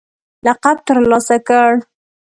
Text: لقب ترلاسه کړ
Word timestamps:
لقب 0.45 0.77
ترلاسه 0.85 1.37
کړ 1.47 1.69